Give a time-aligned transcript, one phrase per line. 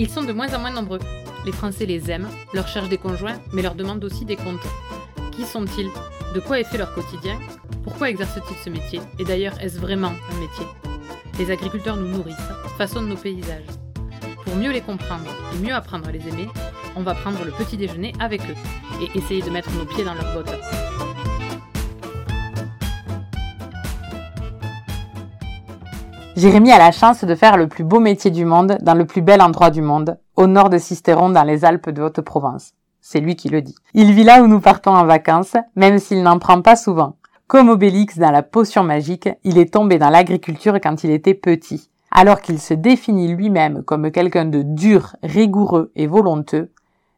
[0.00, 0.98] Ils sont de moins en moins nombreux.
[1.44, 4.66] Les Français les aiment, leur cherchent des conjoints, mais leur demandent aussi des comptes.
[5.30, 5.90] Qui sont-ils?
[6.34, 7.38] De quoi est fait leur quotidien?
[7.84, 9.02] Pourquoi exercent-ils ce métier?
[9.18, 10.64] Et d'ailleurs, est-ce vraiment un métier?
[11.38, 12.34] Les agriculteurs nous nourrissent,
[12.78, 13.66] façonnent nos paysages.
[14.46, 16.48] Pour mieux les comprendre et mieux apprendre à les aimer,
[16.96, 18.56] on va prendre le petit déjeuner avec eux
[19.02, 20.58] et essayer de mettre nos pieds dans leurs bottes.
[26.36, 29.20] Jérémy a la chance de faire le plus beau métier du monde dans le plus
[29.20, 32.72] bel endroit du monde, au nord de Sisteron dans les Alpes de Haute-Provence.
[33.00, 33.74] C'est lui qui le dit.
[33.94, 37.16] Il vit là où nous partons en vacances, même s'il n'en prend pas souvent.
[37.46, 41.90] Comme Obélix dans la potion magique, il est tombé dans l'agriculture quand il était petit.
[42.12, 46.70] Alors qu'il se définit lui-même comme quelqu'un de dur, rigoureux et volonteux,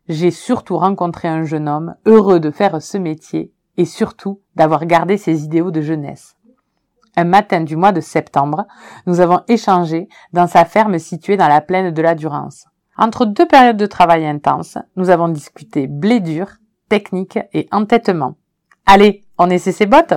[0.08, 5.16] j'ai surtout rencontré un jeune homme heureux de faire ce métier et surtout d'avoir gardé
[5.16, 6.36] ses idéaux de jeunesse.
[7.14, 8.66] Un matin du mois de septembre,
[9.04, 12.64] nous avons échangé dans sa ferme située dans la plaine de la Durance.
[12.96, 16.46] Entre deux périodes de travail intenses, nous avons discuté blé dur,
[16.88, 18.36] technique et entêtement.
[18.86, 20.14] Allez, on essaie ses bottes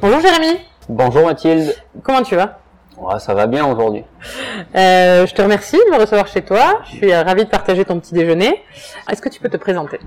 [0.00, 1.74] Bonjour Jérémy Bonjour Mathilde.
[2.02, 2.58] Comment tu vas?
[3.18, 4.04] Ça va bien aujourd'hui.
[4.76, 6.80] Euh, je te remercie de me recevoir chez toi.
[6.86, 8.62] Je suis euh, ravie de partager ton petit déjeuner.
[9.10, 9.98] Est-ce que tu peux te présenter?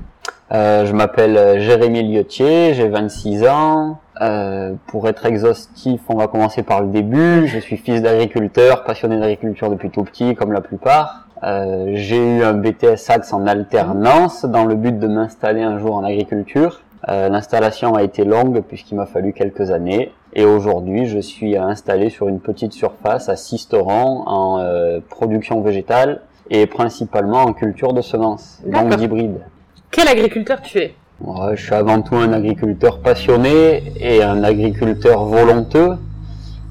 [0.53, 3.99] Euh, je m'appelle euh, Jérémy Liotier, j'ai 26 ans.
[4.21, 7.47] Euh, pour être exhaustif, on va commencer par le début.
[7.47, 11.27] Je suis fils d'agriculteur, passionné d'agriculture depuis tout petit, comme la plupart.
[11.43, 15.95] Euh, j'ai eu un BTS Axe en alternance dans le but de m'installer un jour
[15.95, 16.81] en agriculture.
[17.09, 20.11] Euh, L'installation a été longue puisqu'il m'a fallu quelques années.
[20.39, 26.21] Et aujourd'hui, je suis installé sur une petite surface à Sisteron en euh, production végétale
[26.51, 29.41] et principalement en culture de semences, donc d'hybrides.
[29.89, 30.93] Quel agriculteur tu es?
[31.21, 35.97] Ouais, je suis avant tout un agriculteur passionné et un agriculteur volonteux.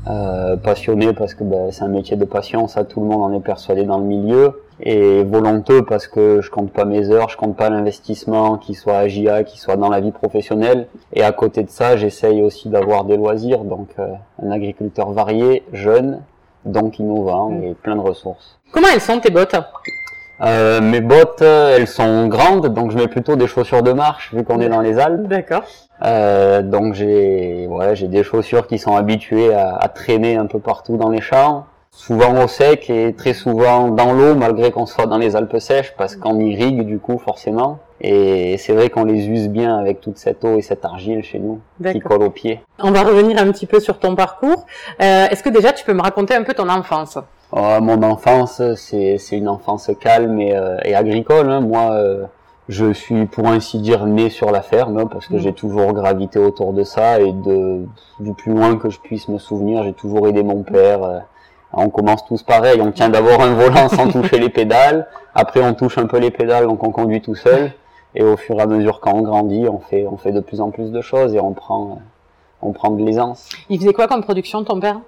[0.09, 3.37] Euh, passionné parce que ben, c'est un métier de passion, ça tout le monde en
[3.37, 4.63] est persuadé dans le milieu.
[4.81, 8.99] Et volonteux parce que je compte pas mes heures, je compte pas l'investissement, qu'il soit
[8.99, 10.87] à JA, qu'il soit dans la vie professionnelle.
[11.15, 14.09] Et à côté de ça, j'essaye aussi d'avoir des loisirs, donc euh,
[14.43, 16.21] un agriculteur varié, jeune,
[16.67, 18.59] donc innovant et plein de ressources.
[18.73, 19.57] Comment elles sont tes bottes?
[20.43, 24.35] Euh, mes bottes, euh, elles sont grandes, donc je mets plutôt des chaussures de marche
[24.35, 25.29] vu qu'on est dans les Alpes.
[25.29, 25.65] D'accord.
[26.03, 30.59] Euh, donc j'ai ouais, j'ai des chaussures qui sont habituées à, à traîner un peu
[30.59, 31.65] partout dans les champs,
[31.97, 35.95] souvent au sec et très souvent dans l'eau malgré qu'on soit dans les Alpes sèches
[35.97, 37.79] parce qu'on irrigue du coup forcément.
[38.03, 41.39] Et c'est vrai qu'on les use bien avec toute cette eau et cette argile chez
[41.39, 41.61] nous
[41.93, 42.61] qui colle aux pieds.
[42.79, 44.67] On va revenir un petit peu sur ton parcours.
[45.03, 47.17] Euh, Est-ce que déjà tu peux me raconter un peu ton enfance?
[47.53, 51.49] Oh, mon enfance, c'est une enfance calme et, euh, et agricole.
[51.51, 51.61] hein.
[51.61, 52.25] Moi, euh,
[52.69, 55.39] je suis pour ainsi dire né sur la ferme hein, parce que Mm.
[55.39, 57.81] j'ai toujours gravité autour de ça et de
[58.21, 61.23] du plus loin que je puisse me souvenir, j'ai toujours aidé mon père.
[61.75, 61.79] Euh.
[61.79, 62.81] On commence tous pareil.
[62.81, 65.07] On tient d'abord un volant sans toucher les pédales.
[65.35, 67.73] Après, on touche un peu les pédales, donc on conduit tout seul.
[68.15, 70.61] Et au fur et à mesure quand on grandit, on fait on fait de plus
[70.61, 71.95] en plus de choses et on prend euh,
[72.63, 73.51] on prend de l'aisance.
[73.69, 75.01] Il faisait quoi comme production ton père?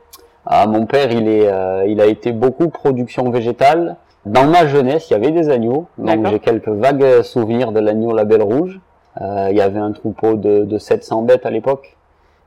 [0.47, 3.97] Ah, mon père, il est, euh, il a été beaucoup production végétale.
[4.25, 8.15] Dans ma jeunesse, il y avait des agneaux, donc j'ai quelques vagues souvenirs de l'agneau
[8.15, 8.81] label rouge.
[9.21, 11.97] Euh, il y avait un troupeau de, de 700 bêtes à l'époque,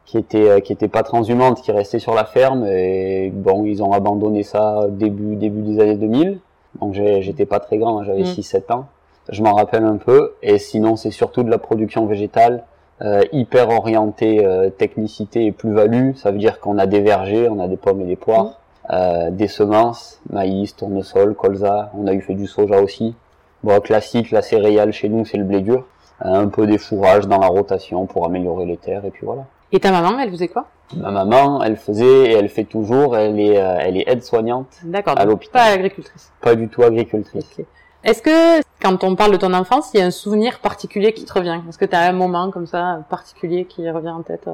[0.06, 2.66] qui était, euh, qui était pas transhumante, qui restait sur la ferme.
[2.66, 6.39] Et bon, ils ont abandonné ça début, début des années 2000.
[6.79, 8.25] Donc j'étais pas très grand, hein, j'avais Mm.
[8.25, 8.85] 6-7 ans.
[9.29, 10.34] Je m'en rappelle un peu.
[10.41, 12.63] Et sinon, c'est surtout de la production végétale
[13.01, 16.16] euh, hyper orienté euh, technicité et plus-value.
[16.16, 18.59] Ça veut dire qu'on a des vergers, on a des pommes et des poires,
[18.91, 21.91] euh, des semences, maïs, tournesol, colza.
[21.97, 23.16] On a eu fait du soja aussi.
[23.63, 25.85] Bon, classique, la céréale chez nous, c'est le blé dur.
[26.25, 29.45] Euh, un peu des fourrages dans la rotation pour améliorer les terres et puis voilà.
[29.71, 30.67] Et ta maman, elle faisait quoi?
[30.97, 33.15] Ma maman, elle faisait et elle fait toujours.
[33.17, 35.15] Elle est, euh, elle est aide-soignante, D'accord.
[35.17, 35.53] À l'hôpital.
[35.53, 36.31] Pas agricultrice.
[36.41, 37.61] pas du tout agricultrice.
[38.03, 41.23] Est-ce que quand on parle de ton enfance, il y a un souvenir particulier qui
[41.23, 41.59] te revient?
[41.69, 44.49] Est-ce que tu as un moment comme ça particulier qui revient en tête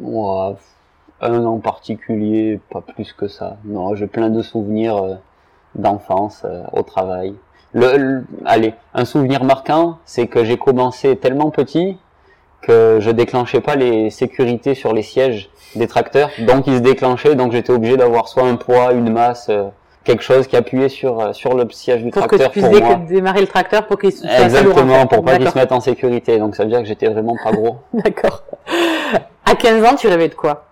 [0.00, 0.56] Moi,
[1.20, 3.58] un en particulier, pas plus que ça.
[3.64, 5.14] Non, j'ai plein de souvenirs euh,
[5.74, 7.34] d'enfance euh, au travail.
[7.74, 11.98] Le, le- allez, un souvenir marquant, c'est que j'ai commencé tellement petit
[12.66, 17.34] que je déclenchais pas les sécurités sur les sièges des tracteurs, donc ils se déclenchaient,
[17.34, 19.64] donc j'étais obligé d'avoir soit un poids, une masse, euh,
[20.04, 22.64] quelque chose qui appuyait sur euh, sur le siège du Pour que tracteur tu puisses
[22.70, 22.94] pour dé- moi.
[23.08, 25.06] démarrer le tracteur pour qu'il en Exactement, fait.
[25.08, 25.52] pour pas D'accord.
[25.52, 26.38] se mettent en sécurité.
[26.38, 27.76] Donc ça veut dire que j'étais vraiment pas gros.
[27.92, 28.42] D'accord.
[29.44, 30.64] À 15 ans, tu rêvais de quoi?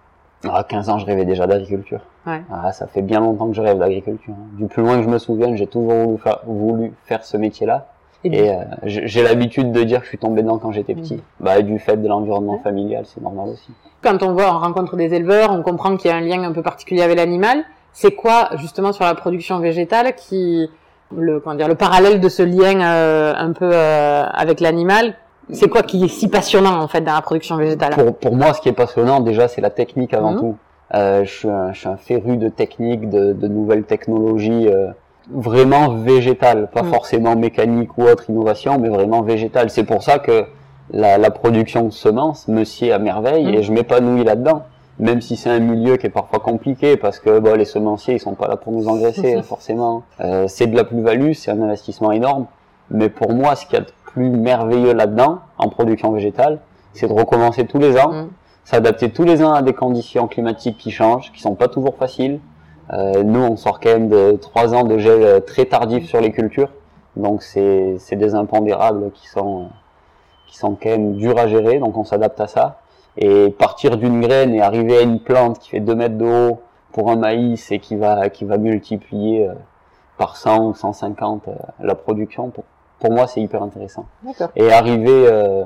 [0.49, 2.01] À 15 ans, je rêvais déjà d'agriculture.
[2.27, 2.43] Ouais.
[2.53, 4.35] Ah, ça fait bien longtemps que je rêve d'agriculture.
[4.53, 7.87] Du plus loin que je me souvienne, j'ai toujours voulu faire, voulu faire ce métier-là.
[8.25, 8.55] Et euh,
[8.85, 11.23] j'ai l'habitude de dire que je suis tombé dedans quand j'étais petit.
[11.41, 13.71] Bah, du fait de l'environnement familial, c'est normal aussi.
[14.03, 16.53] Quand on voit, on rencontre des éleveurs, on comprend qu'il y a un lien un
[16.53, 17.65] peu particulier avec l'animal.
[17.93, 20.69] C'est quoi, justement, sur la production végétale qui,
[21.15, 25.15] le, comment dire, le parallèle de ce lien euh, un peu euh, avec l'animal
[25.51, 27.93] C'est quoi qui est si passionnant, en fait, dans la production végétale?
[27.95, 30.39] Pour, pour moi, ce qui est passionnant, déjà, c'est la technique avant Mhm.
[30.41, 30.57] tout.
[30.95, 34.89] Euh, je, suis un, je suis un féru de technique, de, de nouvelles technologies, euh,
[35.31, 36.91] vraiment végétales, pas Mhm.
[36.91, 39.71] forcément mécanique ou autre innovation, mais vraiment végétale.
[39.71, 40.45] C'est pour ça que
[40.91, 44.65] la, la production de semences me sied à merveille et je m'épanouis là-dedans.
[45.01, 48.21] Même si c'est un milieu qui est parfois compliqué parce que bon, les semenciers ils
[48.21, 50.03] sont pas là pour nous engraisser forcément.
[50.21, 52.47] Euh, c'est de la plus-value, c'est un investissement énorme.
[52.91, 56.61] Mais pour moi, ce qu'il y a de plus merveilleux là-dedans, en production végétale,
[56.93, 58.29] c'est de recommencer tous les ans, Mhm.
[58.65, 62.39] s'adapter tous les ans à des conditions climatiques qui changent, qui sont pas toujours faciles.
[62.93, 66.21] Euh, nous, on sort quand même de trois ans de gel euh, très tardif sur
[66.21, 66.69] les cultures,
[67.17, 69.67] donc c'est des impondérables qui sont euh,
[70.47, 72.81] qui sont quand même durs à gérer, donc on s'adapte à ça.
[73.17, 76.61] Et partir d'une graine et arriver à une plante qui fait 2 mètres de haut
[76.93, 79.49] pour un maïs et qui va qui va multiplier
[80.17, 82.65] par 100 ou 150 euh, la production, pour,
[82.99, 84.07] pour moi c'est hyper intéressant.
[84.57, 85.65] Et arriver euh,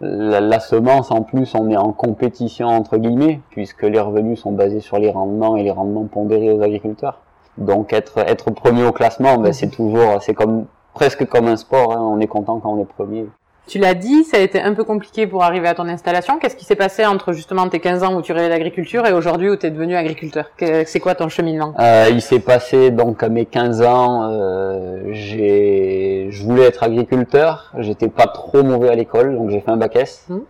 [0.00, 4.52] la, la semence en plus on est en compétition entre guillemets puisque les revenus sont
[4.52, 7.20] basés sur les rendements et les rendements pondérés aux agriculteurs.
[7.58, 11.92] Donc être être premier au classement, ben, c'est toujours c'est comme presque comme un sport.
[11.92, 12.00] hein.
[12.00, 13.26] On est content quand on est premier.
[13.68, 16.38] Tu l'as dit, ça a été un peu compliqué pour arriver à ton installation.
[16.38, 19.50] Qu'est-ce qui s'est passé entre justement tes 15 ans où tu rêvais d'agriculture et aujourd'hui
[19.50, 21.72] où tu es devenu agriculteur C'est quoi ton cheminement?
[21.78, 27.72] Euh, il s'est passé donc à mes 15 ans, euh, j'ai, je voulais être agriculteur.
[27.78, 30.26] J'étais pas trop mauvais à l'école, donc j'ai fait un bac S.
[30.28, 30.42] Mhm.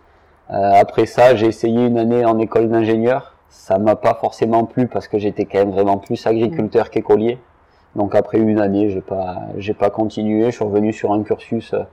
[0.51, 3.35] Euh, après ça, j'ai essayé une année en école d'ingénieur.
[3.49, 7.37] Ça m'a pas forcément plu parce que j'étais quand même vraiment plus agriculteur qu'écolier.
[7.95, 10.45] Donc après une année, j'ai pas, j'ai pas continué.
[10.45, 11.83] Je suis revenu sur un cursus euh,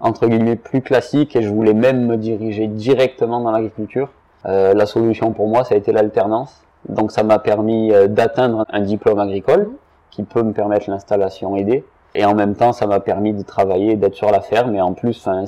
[0.00, 4.10] entre guillemets plus classique et je voulais même me diriger directement dans l'agriculture.
[4.46, 6.62] Euh, la solution pour moi, ça a été l'alternance.
[6.88, 9.70] Donc ça m'a permis euh, d'atteindre un diplôme agricole
[10.10, 11.84] qui peut me permettre l'installation aidée.
[12.14, 14.74] Et en même temps, ça m'a permis de travailler, d'être sur la ferme.
[14.74, 15.44] Et en plus, enfin,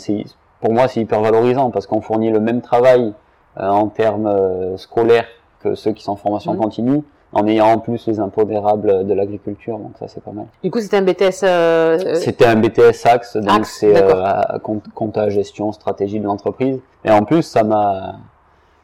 [0.61, 3.15] pour moi, c'est hyper valorisant parce qu'on fournit le même travail
[3.59, 5.27] euh, en termes euh, scolaires
[5.63, 6.59] que ceux qui sont en formation Mhm.
[6.61, 7.03] continue,
[7.33, 9.79] en ayant en plus les impondérables de l'agriculture.
[9.79, 10.47] Donc ça, c'est pas mal.
[10.63, 11.43] Du coup, c'était un BTS.
[11.45, 16.25] euh, euh, C'était un BTS Axe, donc c'est euh, à- compte- compta, gestion, stratégie de
[16.25, 16.81] l'entreprise.
[17.05, 18.17] Et en plus, ça m'a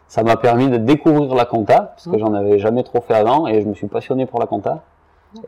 [0.07, 2.19] ça m'a permis de découvrir la compta parce que Mhm.
[2.19, 4.83] j'en avais jamais trop fait avant et je me suis passionné pour la compta.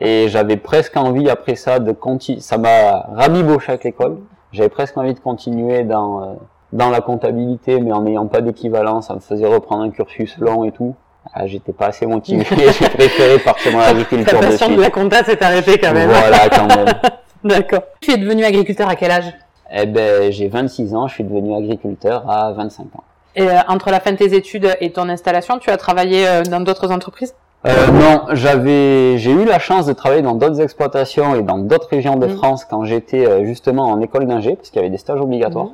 [0.00, 2.40] Et j'avais presque envie après ça de continuer.
[2.40, 4.18] Ça m'a rabiboché avec l'école.
[4.50, 6.26] J'avais presque envie de continuer dans euh,
[6.72, 10.64] dans la comptabilité, mais en n'ayant pas d'équivalent, ça me faisait reprendre un cursus long
[10.64, 10.94] et tout.
[11.34, 12.44] Ah, j'étais pas assez motivé.
[12.50, 16.08] J'ai préféré partir dans Ta l'agriculture de passion de la compta s'est arrêtée quand même.
[16.10, 16.94] Voilà, quand même.
[17.44, 17.82] D'accord.
[18.00, 19.32] Tu es devenu agriculteur à quel âge?
[19.72, 23.04] Eh ben, j'ai 26 ans, je suis devenu agriculteur à 25 ans.
[23.34, 26.42] Et euh, entre la fin de tes études et ton installation, tu as travaillé euh,
[26.42, 27.34] dans d'autres entreprises?
[27.66, 31.88] Euh, non, j'avais, j'ai eu la chance de travailler dans d'autres exploitations et dans d'autres
[31.90, 32.36] régions de Mhm.
[32.36, 35.68] France quand j'étais euh, justement en école d'ingé, parce qu'il y avait des stages obligatoires.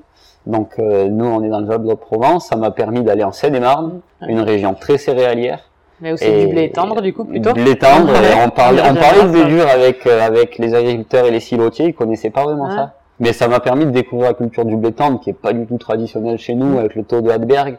[0.47, 2.49] Donc, euh, nous, on est dans le Val de Provence.
[2.49, 4.29] Ça m'a permis d'aller en Seine-et-Marne, Mhm.
[4.29, 5.61] une région très céréalière.
[6.01, 8.13] Mais aussi Et- du blé tendre, du coup, plutôt Blé tendre.
[8.45, 11.87] On parlait, On parlait de blé dur avec euh, avec les agriculteurs et les silotiers.
[11.87, 12.95] Ils connaissaient pas vraiment ça.
[13.21, 15.65] Mais ça m'a permis de découvrir la culture du blé tendre, qui est pas du
[15.67, 17.77] tout traditionnelle chez nous, avec le taux de Hadberg.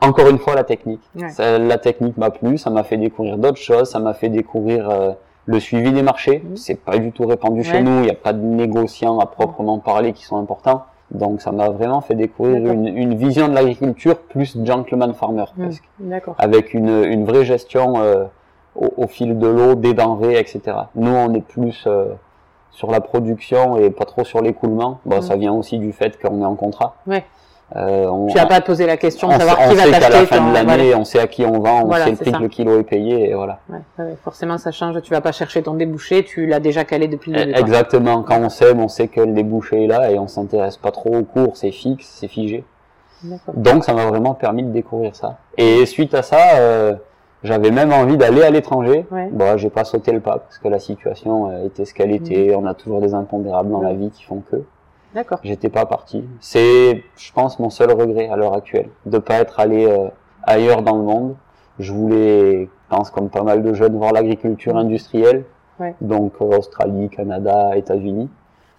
[0.00, 1.02] Encore une fois, la technique.
[1.16, 1.28] Ouais.
[1.30, 2.58] Ça- la technique m'a plu.
[2.58, 3.88] Ça m'a fait découvrir d'autres choses.
[3.90, 5.12] Ça m'a fait découvrir euh,
[5.46, 6.42] le suivi des marchés.
[6.44, 6.56] Mhm.
[6.56, 7.64] C'est pas du tout répandu Ouais.
[7.64, 7.98] chez nous.
[8.00, 10.82] Il n'y a pas de négociants à proprement parler qui sont importants.
[11.10, 15.64] Donc, ça m'a vraiment fait découvrir une, une vision de l'agriculture plus gentleman farmer Mhm.
[15.66, 15.84] presque
[16.38, 18.24] avec une, une vraie gestion euh,
[18.76, 20.60] au, au fil de l'eau, des denrées, etc.
[20.94, 22.06] Nous, on est plus euh,
[22.70, 25.00] sur la production et pas trop sur l'écoulement.
[25.06, 25.22] Bon, Mhm.
[25.22, 26.94] ça vient aussi du fait qu'on est en contrat.
[27.06, 27.24] Ouais.
[27.76, 29.90] Euh, on, Tu n'as pas poser la question de on, savoir on qui va sait
[29.90, 30.20] qu'à t'acheter.
[30.20, 30.98] la fin de l'année, voilà.
[30.98, 32.84] on sait à qui on vend, on Voilà, sait le prix que le kilo est
[32.84, 33.58] payé, et voilà.
[33.68, 35.00] Ouais, ouais, forcément, ça change.
[35.02, 37.58] Tu vas pas chercher ton débouché, tu l'as déjà calé depuis le Eh, début.
[37.60, 38.22] Exactement.
[38.22, 41.14] Quand on sème, on sait que le débouché est là et on s'intéresse pas trop
[41.14, 42.64] au cours, c'est fixe, c'est figé.
[43.54, 45.36] Donc ça m'a vraiment permis de découvrir ça.
[45.58, 46.94] Et suite à ça, euh,
[47.42, 49.04] j'avais même envie d'aller à l'étranger.
[49.10, 49.28] Ouais.
[49.30, 52.54] Bon, j'ai pas sauté le pas parce que la situation était ce qu'elle était.
[52.56, 54.62] On a toujours des impondérables dans la vie qui font que
[55.14, 55.38] D'accord.
[55.42, 56.24] j'étais pas parti.
[56.40, 60.08] C'est, je pense, mon seul regret à l'heure actuelle de pas être allé euh,
[60.42, 61.34] ailleurs dans le monde.
[61.78, 65.44] Je voulais, je pense comme pas mal de jeunes, voir l'agriculture industrielle.
[65.80, 65.94] Ouais.
[66.00, 68.28] Donc euh, Australie, Canada, États-Unis.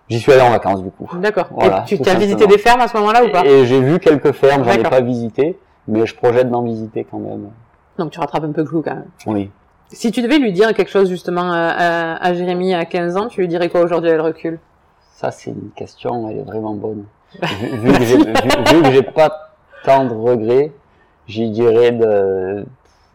[0.10, 1.08] J'y suis allé en vacances du coup.
[1.18, 1.48] D'accord.
[1.52, 3.46] Voilà, tu as visité des fermes à ce moment-là ou pas?
[3.46, 5.58] Et j'ai vu quelques fermes, j'en ai pas visité,
[5.88, 7.50] mais je projette d'en visiter quand même.
[7.98, 9.06] Donc tu rattrapes un peu le clou quand même.
[9.28, 9.52] Oui.
[9.92, 13.28] Si tu devais lui dire quelque chose justement euh, à, à Jérémy à 15 ans,
[13.28, 14.60] tu lui dirais quoi aujourd'hui avec le recul?
[15.20, 17.04] Ça, c'est une question, elle est vraiment bonne.
[17.42, 19.52] Vu, vu que j'ai vu, vu que j'ai pas
[19.84, 20.72] tant de regrets,
[21.28, 22.66] j'y dirais de,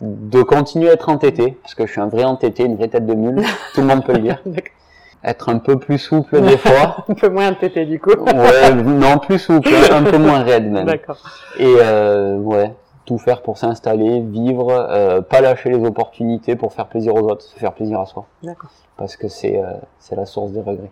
[0.02, 3.06] de continuer à être entêté, parce que je suis un vrai entêté, une vraie tête
[3.06, 3.42] de mule,
[3.72, 4.42] tout le monde peut le dire.
[5.24, 7.06] Être un peu plus souple des fois.
[7.08, 8.10] Un peu moins entêté du coup.
[8.10, 10.84] Ouais, non, plus souple, un peu moins raide même.
[10.84, 11.16] D'accord.
[11.58, 12.74] Et euh, ouais,
[13.06, 17.40] tout faire pour s'installer, vivre, euh, pas lâcher les opportunités pour faire plaisir aux autres,
[17.40, 18.26] se faire plaisir à soi.
[18.42, 18.68] D'accord.
[18.98, 20.90] Parce que c'est euh, c'est la source des regrets.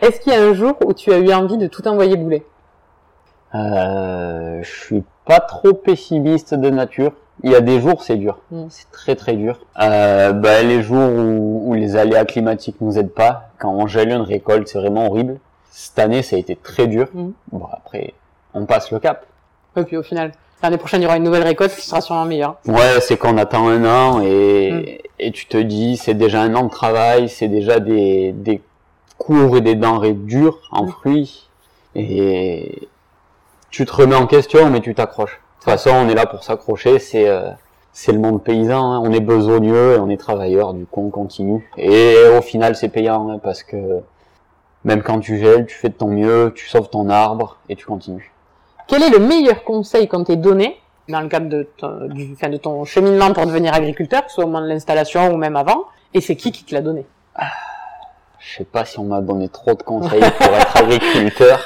[0.00, 2.44] Est-ce qu'il y a un jour où tu as eu envie de tout envoyer bouler?
[3.54, 7.12] Euh, je suis pas trop pessimiste de nature.
[7.42, 8.38] Il y a des jours, c'est dur.
[8.50, 8.64] Mm.
[8.68, 9.60] C'est très très dur.
[9.80, 14.10] Euh, bah, les jours où, où les aléas climatiques nous aident pas, quand on gèle
[14.10, 15.38] une récolte, c'est vraiment horrible.
[15.70, 17.08] Cette année, ça a été très dur.
[17.12, 17.30] Mm.
[17.52, 18.14] Bon, après,
[18.54, 19.26] on passe le cap.
[19.76, 22.24] Et puis au final, l'année prochaine, il y aura une nouvelle récolte qui sera sûrement
[22.24, 22.56] meilleure.
[22.66, 24.84] Ouais, c'est qu'on attend un an et, Mm.
[25.18, 28.62] et tu te dis, c'est déjà un an de travail, c'est déjà des, des
[29.18, 31.48] cours et des denrées dures en fruits.
[31.94, 32.88] Et
[33.70, 35.40] tu te remets en question, mais tu t'accroches.
[35.60, 37.50] De toute façon, on est là pour s'accrocher, c'est euh,
[37.92, 39.02] c'est le monde paysan, hein.
[39.02, 41.66] on est besogneux et on est travailleur, du coup on continue.
[41.78, 44.02] Et au final, c'est payant, hein, parce que
[44.84, 47.86] même quand tu gèles, tu fais de ton mieux, tu sauves ton arbre et tu
[47.86, 48.30] continues.
[48.86, 50.76] Quel est le meilleur conseil qu'on t'ait donné
[51.08, 54.36] dans le cadre de ton, du, enfin, de ton cheminement pour devenir agriculteur, que ce
[54.36, 57.06] soit au moment de l'installation ou même avant Et c'est qui qui te l'a donné?
[58.38, 61.60] Je sais pas si on m'a donné trop de conseils pour être agriculteur.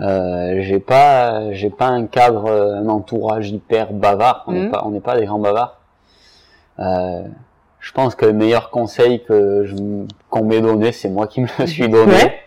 [0.00, 4.44] Euh, j'ai pas, j'ai pas un cadre, un entourage hyper bavard.
[4.46, 4.70] On n'est Mhm.
[4.70, 5.78] pas, on n'est pas des grands bavards.
[6.78, 7.22] Euh,
[7.80, 9.74] je pense que le meilleur conseil que je,
[10.28, 12.38] qu'on m'ait donné, c'est moi qui me le suis donné Ouais.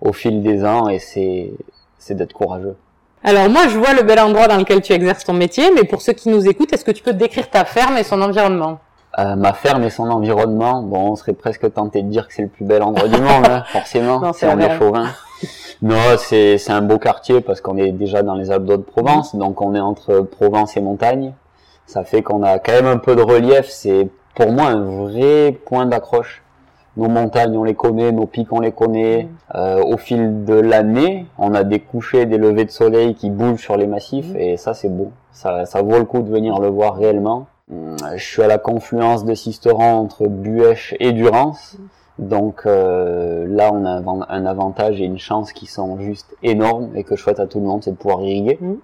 [0.00, 1.52] au fil des ans, et c'est,
[1.98, 2.76] c'est d'être courageux.
[3.22, 6.00] Alors moi, je vois le bel endroit dans lequel tu exerces ton métier, mais pour
[6.02, 8.78] ceux qui nous écoutent, est-ce que tu peux décrire ta ferme et son environnement?
[9.18, 12.42] Euh, ma ferme et son environnement, bon, on serait presque tenté de dire que c'est
[12.42, 15.06] le plus bel endroit du monde, hein, forcément, Non, si c'est on est chauvin.
[15.82, 19.60] Non, c'est c'est un beau quartier parce qu'on est déjà dans les Alpes d'Haute-Provence, donc
[19.62, 21.32] on est entre Provence et montagne.
[21.86, 23.66] Ça fait qu'on a quand même un peu de relief.
[23.68, 26.44] C'est pour moi un vrai point d'accroche.
[26.96, 29.28] Nos montagnes, on les connaît, nos pics, on les connaît.
[29.54, 33.60] Euh, au fil de l'année, on a des couchers, des levées de soleil qui bougent
[33.62, 34.36] sur les massifs, Mhm.
[34.36, 35.10] et ça c'est beau.
[35.32, 37.46] Ça, ça vaut le coup de venir le voir réellement.
[37.72, 41.76] Hum, Je suis à la confluence de Sisteron entre Buèche et Durance.
[42.18, 46.36] Donc euh, là, on a un van- un avantage et une chance qui sont juste
[46.42, 48.58] énormes et que je souhaite à tout le monde, c'est de pouvoir irriguer.
[48.60, 48.78] Mhm.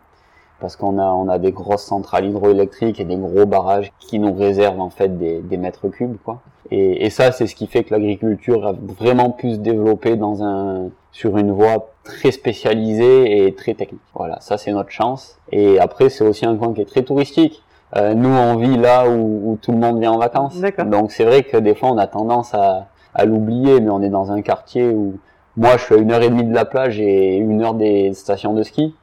[0.59, 4.33] Parce qu'on a, on a des grosses centrales hydroélectriques et des gros barrages qui nous
[4.33, 6.17] réservent en fait des, des mètres cubes.
[6.25, 6.41] Quoi.
[6.71, 10.43] Et, et ça, c'est ce qui fait que l'agriculture a vraiment pu se développer dans
[10.43, 14.01] un, sur une voie très spécialisée et très technique.
[14.15, 15.37] Voilà, ça c'est notre chance.
[15.53, 17.63] Et après, c'est aussi un coin qui est très touristique.
[17.95, 20.57] Euh, nous, on vit là où, où tout le monde vient en vacances.
[20.87, 24.09] Donc c'est vrai que des fois, on a tendance à, à l'oublier, mais on est
[24.09, 25.19] dans un quartier où
[25.57, 28.13] moi, je suis à une heure et demie de la plage et une heure des
[28.13, 28.95] stations de ski.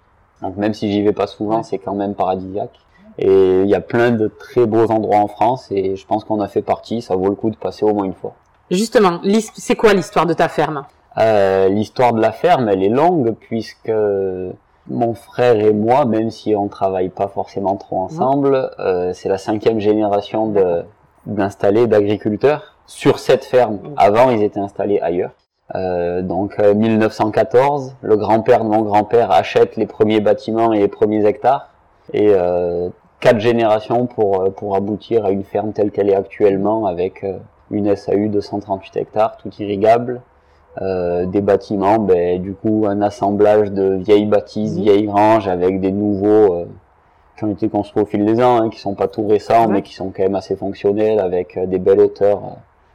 [0.42, 1.64] Donc même si j'y vais pas souvent, Ouais.
[1.64, 2.78] c'est quand même paradisiaque.
[3.18, 6.42] Et il y a plein de très beaux endroits en France et je pense qu'on
[6.42, 7.02] a fait partie.
[7.02, 8.34] Ça vaut le coup de passer au moins une fois.
[8.72, 9.20] Justement,
[9.56, 10.84] c'est quoi l'histoire de ta ferme?
[11.20, 13.92] Euh, L'histoire de la ferme, elle est longue puisque
[14.88, 19.38] mon frère et moi, même si on travaille pas forcément trop ensemble, euh, c'est la
[19.38, 20.84] cinquième génération de
[21.26, 23.80] d'installés d'agriculteurs sur cette ferme.
[23.96, 25.32] Avant, ils étaient installés ailleurs.
[25.76, 30.90] Euh, donc euh, 1914, le grand-père de mon grand-père achète les premiers bâtiments et les
[30.90, 31.70] premiers hectares
[32.12, 32.90] et euh,
[33.22, 37.38] quatre générations pour euh, pour aboutir à une ferme telle qu'elle est actuellement avec euh,
[37.72, 40.22] une SAU de 138 hectares, tout irrigable,
[40.82, 44.82] euh, des bâtiments, ben, du coup un assemblage de vieilles bâtisses, Mhm.
[44.84, 46.66] vieilles granges avec des nouveaux euh,
[47.38, 49.74] qui ont été construits au fil des ans, hein, qui sont pas tout récents, Ouais.
[49.74, 52.50] mais qui sont quand même assez fonctionnels avec euh, des belles hauteurs euh,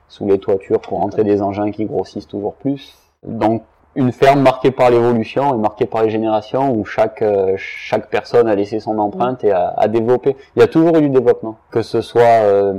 [0.09, 2.97] sous les toitures pour entrer des engins qui grossissent toujours plus.
[3.25, 3.63] Donc
[3.95, 7.23] une ferme marquée par l'évolution et marquée par les générations où chaque
[7.57, 10.37] chaque personne a laissé son empreinte et a, a développé.
[10.57, 12.75] Il y a toujours eu du développement, que ce soit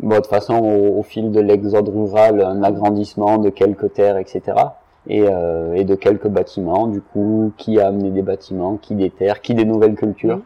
[0.00, 4.18] bon, de toute façon au, au fil de l'exode rural, un agrandissement de quelques terres,
[4.18, 4.42] etc.
[5.08, 9.10] Et, euh, et de quelques bâtiments, du coup, qui a amené des bâtiments, qui des
[9.10, 10.40] terres, qui des nouvelles cultures.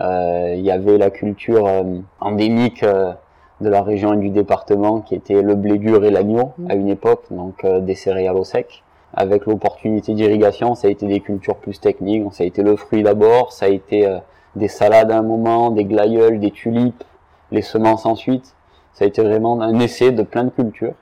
[0.00, 1.82] Euh, Il y avait la culture euh,
[2.20, 3.12] endémique euh,
[3.60, 6.88] de la région et du département qui était le blé dur et l'agneau à une
[6.88, 8.82] époque, donc euh, des céréales au sec.
[9.12, 12.76] Avec l'opportunité d'irrigation, ça a été des cultures plus techniques, donc ça a été le
[12.76, 14.18] fruit d'abord, ça a été euh,
[14.56, 17.04] des salades à un moment, des glaïeuls, des tulipes,
[17.50, 18.54] les semences ensuite.
[18.92, 20.94] Ça a été vraiment un essai de plein de cultures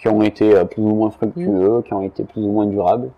[0.00, 3.10] qui ont été euh, plus ou moins fructueux, qui ont été plus ou moins durables.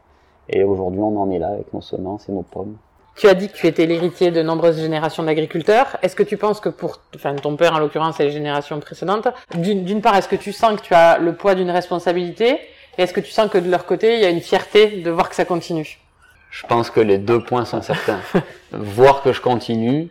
[0.49, 2.77] Et aujourd'hui, on en est là avec nos semences et nos pommes.
[3.15, 5.99] Tu as dit que tu étais l'héritier de nombreuses générations d'agriculteurs.
[6.03, 9.29] Est-ce que tu penses que pour, enfin, ton père en l'occurrence et les générations précédentes,
[9.55, 12.59] d'une part, est-ce que tu sens que tu as le poids d'une responsabilité
[12.97, 15.11] Et est-ce que tu sens que de leur côté, il y a une fierté de
[15.11, 15.99] voir que ça continue?
[16.51, 18.21] Je pense que les deux points sont certains.
[18.73, 20.11] voir que je continue,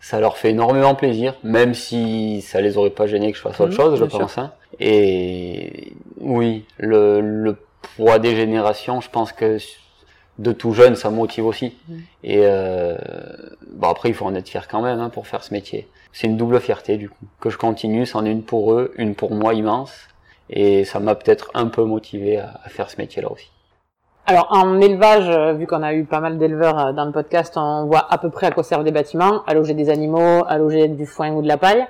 [0.00, 3.60] ça leur fait énormément plaisir, même si ça les aurait pas gênés que je fasse
[3.60, 4.38] autre Mhm, chose, je pense.
[4.38, 4.52] hein.
[4.80, 7.56] Et oui, le, le
[7.96, 9.58] poids des générations, je pense que
[10.38, 11.74] de tout jeune, ça motive aussi.
[11.88, 12.00] Mhm.
[12.24, 12.96] Et euh,
[13.72, 15.88] bon après, il faut en être fier quand même hein, pour faire ce métier.
[16.12, 17.26] C'est une double fierté du coup.
[17.40, 19.92] Que je continue, c'en est une pour eux, une pour moi immense.
[20.50, 23.50] Et ça m'a peut-être un peu motivé à, à faire ce métier-là aussi.
[24.30, 27.54] Alors en élevage, euh, vu qu'on a eu pas mal d'éleveurs euh, dans le podcast,
[27.56, 30.58] on voit à peu près à quoi servent des bâtiments, à loger des animaux, à
[30.58, 31.82] loger du foin ou de la paille.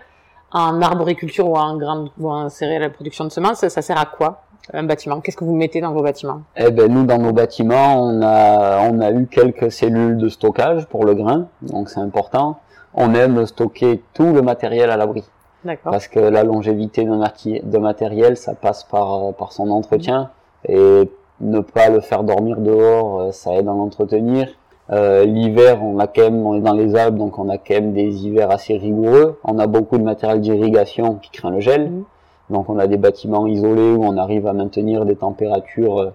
[0.52, 4.06] En arboriculture ou en grande ou en céréales, la production de semences, ça sert à
[4.06, 4.42] quoi
[4.72, 5.20] un bâtiment?
[5.20, 6.42] Qu'est-ce que vous mettez dans vos bâtiments?
[6.56, 10.86] Eh ben nous dans nos bâtiments, on a on a eu quelques cellules de stockage
[10.86, 12.60] pour le grain, donc c'est important.
[12.94, 15.24] On aime stocker tout le matériel à l'abri
[15.64, 15.90] D'accord.
[15.90, 20.30] parce que la longévité d'un de matériel, ça passe par par son entretien
[20.68, 24.48] et ne pas le faire dormir dehors, euh, ça aide à l'entretenir.
[24.90, 27.74] Euh, L'hiver, on a quand même, on est dans les Alpes, donc on a quand
[27.74, 29.38] même des hivers assez rigoureux.
[29.44, 31.90] On a beaucoup de matériel d'irrigation qui craint le gel.
[31.90, 32.04] Mhm.
[32.50, 36.10] Donc on a des bâtiments isolés où on arrive à maintenir des températures euh,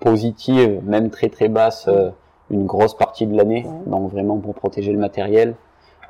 [0.00, 2.10] positives, même très très basses, euh,
[2.50, 3.66] une grosse partie de l'année.
[3.86, 5.54] Donc vraiment pour protéger le matériel.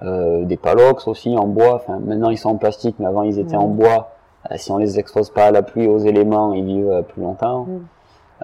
[0.05, 1.75] Euh, des palox aussi en bois.
[1.75, 4.11] Enfin maintenant ils sont en plastique, mais avant ils étaient en bois.
[4.53, 7.67] Euh, si on les expose pas à la pluie, aux éléments, ils vivent plus longtemps.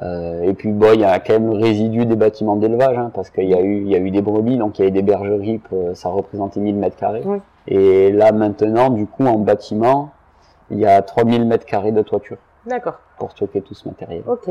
[0.02, 3.10] Euh, et puis bon, il y a quand même le résidu des bâtiments d'élevage, hein,
[3.14, 4.88] parce qu'il y a eu, il y a eu des brebis, donc il y a
[4.88, 7.22] eu des bergeries, euh, ça représentait 1000 mètres carrés.
[7.24, 7.38] Oui.
[7.68, 10.10] Et là maintenant, du coup, en bâtiment,
[10.70, 12.98] il y a 3000 mètres carrés de toiture D'accord.
[13.18, 14.22] pour stocker tout ce matériel.
[14.26, 14.50] Ok.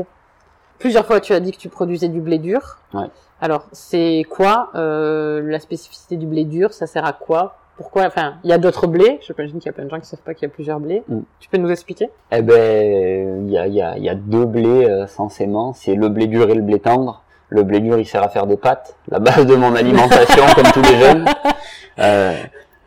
[0.78, 2.78] Plusieurs fois, tu as dit que tu produisais du blé dur.
[2.92, 3.06] Ouais.
[3.40, 6.72] Alors, c'est quoi euh, la spécificité du blé dur?
[6.72, 7.56] Ça sert à quoi?
[7.76, 9.18] Pourquoi Enfin, il y a d'autres blés.
[9.26, 11.02] J'imagine qu'il y a plein de gens qui savent pas qu'il y a plusieurs blés.
[11.08, 11.20] Mm.
[11.40, 12.08] Tu peux nous expliquer?
[12.30, 15.72] Eh ben, il y a, il y, a, il y a deux blés euh, censément,
[15.72, 17.22] c'est le blé dur et le blé tendre.
[17.48, 20.70] Le blé dur, il sert à faire des pâtes, la base de mon alimentation, comme
[20.72, 21.24] tous les jeunes.
[22.00, 22.34] Euh,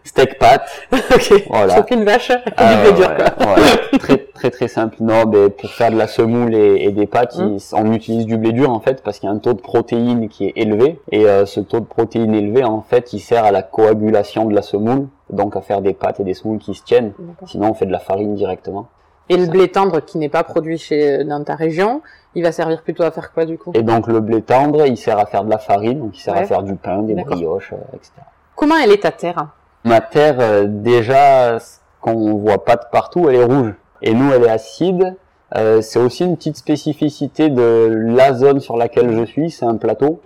[0.04, 1.34] steak pâtes, Ok.
[1.50, 1.78] Voilà.
[1.78, 3.08] Sauf une vache Ah, du blé dur.
[3.10, 3.26] ouais, quoi.
[3.40, 3.66] voilà.
[4.00, 4.96] très très très simple.
[5.02, 8.38] Non, ben, pour faire de la semoule et, et des pâtes, il- on utilise du
[8.38, 11.00] blé dur en fait parce qu'il y a un taux de protéines qui est élevé
[11.12, 14.56] et euh, ce taux de protéines élevé en fait, il sert à la coagulation de
[14.56, 17.12] la semoule, donc à faire des pâtes et des semoules qui se tiennent.
[17.46, 18.88] Sinon, on fait de la farine directement.
[19.30, 22.02] Et le blé tendre qui n'est pas produit chez dans ta région,
[22.34, 23.72] il va servir plutôt à faire quoi du coup?
[23.74, 26.34] Et donc le blé tendre, il sert à faire de la farine, donc il sert
[26.34, 26.42] Ouais.
[26.42, 28.12] à faire du pain, des brioches, euh, etc.
[28.56, 29.48] Comment elle est ta terre?
[29.84, 33.74] Ma terre, euh, déjà, ce qu'on voit pas de partout, elle est rouge.
[34.02, 35.16] Et nous, elle est acide.
[35.56, 39.50] Euh, c'est aussi une petite spécificité de la zone sur laquelle je suis.
[39.52, 40.20] C'est un plateau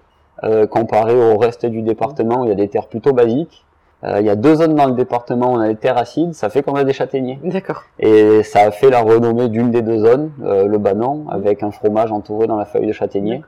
[0.44, 3.66] euh, comparé au reste du département où il y a des terres plutôt basiques.
[4.04, 6.34] Euh, il y a deux zones dans le département où on a des terres acides.
[6.34, 7.40] Ça fait qu'on a des châtaigniers.
[7.44, 7.84] D'accord.
[8.00, 11.70] Et ça a fait la renommée d'une des deux zones, euh, le Banon, avec un
[11.70, 13.44] fromage entouré dans la feuille de châtaignier.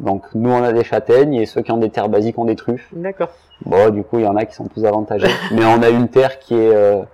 [0.00, 2.56] Donc nous, on a des châtaignes et ceux qui ont des terres basiques ont des
[2.56, 2.88] truffes.
[2.92, 3.28] D'accord.
[3.64, 5.28] Bon, du coup, il y en a qui sont plus avantagés.
[5.52, 7.04] Mais on a une terre qui est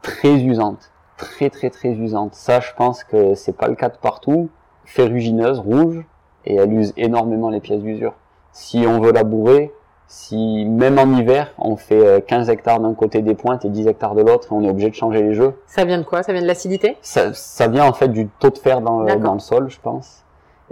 [0.00, 0.90] très usante.
[1.16, 2.34] Très, très, très usante.
[2.34, 4.48] Ça, je pense que c'est pas le cas de partout.
[4.84, 6.04] Ferrugineuse, rouge,
[6.44, 8.14] et elle use énormément les pièces d'usure.
[8.52, 9.72] Si on veut labourer,
[10.08, 13.86] si même en hiver, on fait euh, 15 hectares d'un côté des pointes et 10
[13.86, 16.22] hectares de l'autre, et on est obligé de changer les jeux, Ça vient de quoi?
[16.22, 16.96] Ça vient de l'acidité?
[17.00, 19.22] Ça, ça vient en fait du taux de fer dans le, D'accord.
[19.22, 20.24] dans le sol, je pense.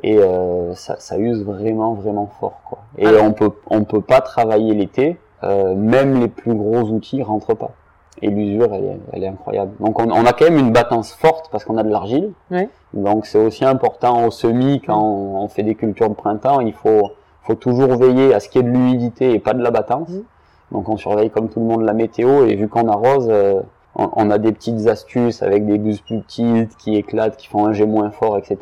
[0.02, 2.60] Et euh, ça, ça use vraiment, vraiment fort.
[2.68, 2.78] Quoi.
[2.98, 7.22] Et Alors- on peut, on peut pas travailler l'été, euh, même les plus gros outils
[7.22, 7.70] rentrent pas.
[8.22, 9.72] Et l'usure, elle, est- elle est incroyable.
[9.80, 12.32] Donc on, on a quand même une battance forte parce qu'on a de l'argile.
[12.50, 12.68] Ouais.
[12.92, 16.72] Donc c'est aussi important au semis quand on, on fait des cultures de printemps, il
[16.74, 17.10] faut,
[17.42, 20.10] faut toujours veiller à ce qu'il y ait de l'humidité et pas de la battance.
[20.70, 23.60] Donc on surveille comme tout le monde la météo et vu qu'on arrose, euh,
[23.96, 27.64] on, on a des petites astuces avec des buses plus petites qui éclatent, qui font
[27.66, 28.58] un jet moins fort, etc.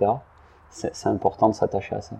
[0.70, 2.14] C'est important de s'attacher à ça.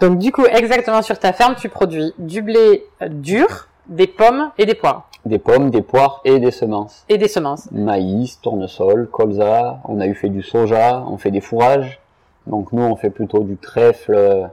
[0.00, 4.66] Donc du coup, exactement sur ta ferme, tu produis du blé dur, des pommes et
[4.66, 5.10] des poires.
[5.24, 7.04] Des pommes, des poires et des semences.
[7.08, 7.68] Et des semences.
[7.72, 12.00] Maïs, tournesol, colza, on a eu fait du soja, on fait des fourrages.
[12.46, 14.48] Donc nous on fait plutôt du trèfle,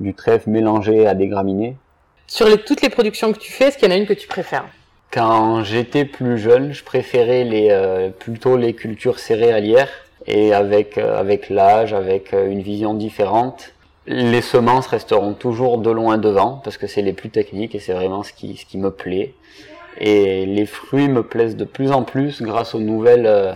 [0.00, 1.76] du trèfle mélangé à des graminées.
[2.26, 4.14] Sur les, toutes les productions que tu fais, est-ce qu'il y en a une que
[4.14, 4.64] tu préfères?
[5.12, 9.90] Quand j'étais plus jeune, je préférais les euh, plutôt les cultures céréalières
[10.26, 13.74] et avec euh, avec l'âge, avec euh, une vision différente,
[14.06, 17.92] les semences resteront toujours de loin devant parce que c'est les plus techniques et c'est
[17.92, 19.34] vraiment ce qui ce qui me plaît.
[19.98, 23.52] Et les fruits me plaisent de plus en plus grâce aux nouvelles euh,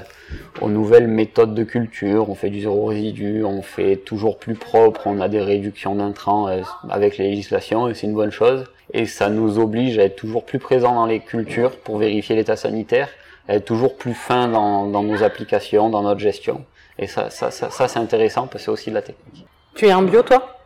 [0.60, 2.28] aux nouvelles méthodes de culture.
[2.30, 6.48] On fait du zéro résidu, on fait toujours plus propre, on a des réductions d'intrants
[6.48, 8.64] euh, avec les législations et c'est une bonne chose.
[8.92, 12.56] Et ça nous oblige à être toujours plus présents dans les cultures pour vérifier l'état
[12.56, 13.08] sanitaire,
[13.48, 16.64] à être toujours plus fin dans, dans nos applications, dans notre gestion.
[16.98, 19.44] Et ça, ça, ça, ça c'est intéressant parce que c'est aussi de la technique.
[19.76, 20.56] Tu es en bio, toi?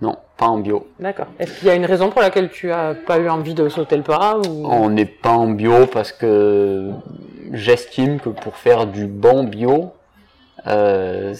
[0.00, 0.86] Non, pas en bio.
[1.00, 1.26] D'accord.
[1.38, 3.96] Est-ce qu'il y a une raison pour laquelle tu as pas eu envie de sauter
[3.96, 4.66] le pas ou...
[4.66, 6.90] On n'est pas en bio parce que
[7.52, 9.92] j'estime que pour faire du bon bio,
[10.66, 11.34] euh,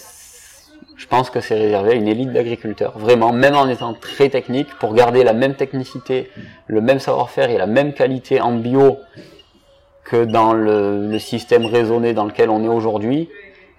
[0.97, 2.99] je pense que c'est réservé à une élite d'agriculteurs.
[2.99, 6.31] Vraiment, même en étant très technique, pour garder la même technicité,
[6.67, 8.97] le même savoir-faire et la même qualité en bio
[10.05, 13.29] que dans le, le système raisonné dans lequel on est aujourd'hui,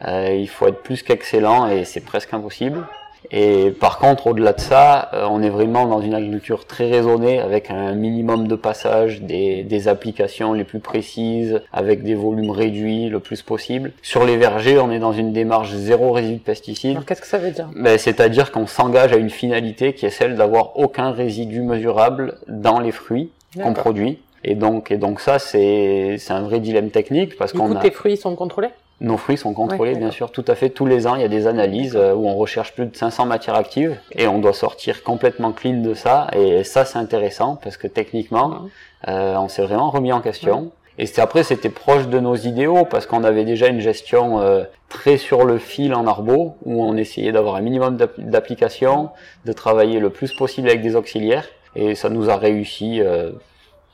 [0.08, 2.88] euh, il faut être plus qu'excellent et c'est presque impossible.
[3.32, 7.40] Et par contre, au-delà de ça, euh, on est vraiment dans une agriculture très raisonnée,
[7.40, 13.10] avec un minimum de passage, des, des, applications les plus précises, avec des volumes réduits
[13.10, 13.92] le plus possible.
[14.02, 16.92] Sur les vergers, on est dans une démarche zéro résidu de pesticides.
[16.92, 17.70] Alors qu'est-ce que ça veut dire?
[17.76, 22.80] Ben, C'est-à-dire qu'on s'engage à une finalité qui est celle d'avoir aucun résidu mesurable dans
[22.80, 24.20] les fruits qu'on produit.
[24.44, 27.80] Et donc, et donc ça, c'est un vrai dilemme technique parce qu'on a...
[27.82, 28.70] tes fruits sont contrôlés?
[29.02, 30.70] Nos fruits sont contrôlés, bien sûr, tout à fait.
[30.70, 33.26] Tous les ans, il y a des analyses euh, où on recherche plus de 500
[33.26, 36.28] matières actives et on doit sortir complètement clean de ça.
[36.34, 38.66] Et ça, c'est intéressant parce que techniquement,
[39.08, 40.72] euh, on s'est vraiment remis en question.
[41.00, 44.66] Et c'est après, c'était proche de nos idéaux parce qu'on avait déjà une gestion euh,
[44.90, 49.10] très sur le fil en arbo où on essayait d'avoir un minimum d'applications,
[49.46, 51.48] de travailler le plus possible avec des auxiliaires.
[51.78, 53.32] Et ça nous a réussi euh,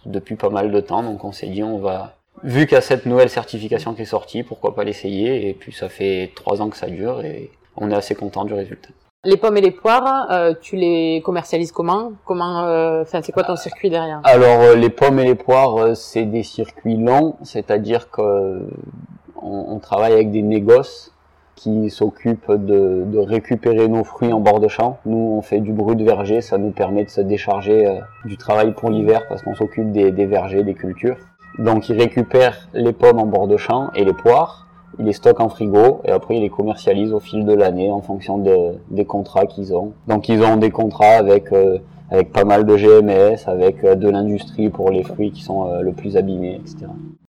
[0.07, 1.03] depuis pas mal de temps.
[1.03, 4.05] Donc on s'est dit, on va vu qu'il y a cette nouvelle certification qui est
[4.05, 5.49] sortie, pourquoi pas l'essayer?
[5.49, 8.53] Et puis ça fait trois ans que ça dure et on est assez content du
[8.53, 8.89] résultat.
[9.23, 12.11] Les pommes et les poires, euh, tu les commercialises comment?
[12.25, 14.21] Comment euh, Enfin, c'est quoi ton circuit derrière?
[14.23, 18.67] Alors euh, les pommes et les poires, c'est des circuits longs, c'est-à-dire que
[19.41, 21.11] on, on, travaille avec des négoces
[21.55, 24.99] qui s'occupent de, de, récupérer nos fruits en bord de champ.
[25.05, 28.91] Nous, on fait du brut verger, ça nous permet de se décharger du travail pour
[28.91, 31.17] l'hiver parce qu'on s'occupe des, des vergers, des cultures.
[31.59, 34.65] Donc ils récupèrent les pommes en bord de champ et les poires,
[34.99, 38.01] ils les stockent en frigo et après ils les commercialisent au fil de l'année en
[38.01, 39.93] fonction de, des contrats qu'ils ont.
[40.07, 41.79] Donc ils ont des contrats avec euh,
[42.11, 45.81] avec pas mal de GMS, avec euh, de l'industrie pour les fruits qui sont euh,
[45.81, 46.85] le plus abîmés, etc.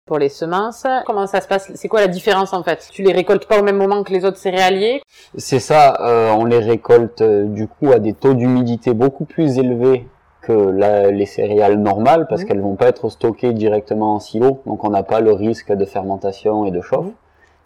[0.04, 1.70] Pour les semences, comment ça se passe?
[1.74, 2.88] C'est quoi la différence en fait?
[2.92, 5.00] Tu les récoltes pas au même moment que les autres céréaliers?
[5.37, 5.96] C'est ça,
[6.37, 10.06] on les récolte du coup à des taux d'humidité beaucoup plus élevés
[10.46, 12.46] que la, les céréales normales parce mmh.
[12.46, 15.85] qu'elles vont pas être stockées directement en silo, donc on n'a pas le risque de
[15.85, 17.09] fermentation et de chauffe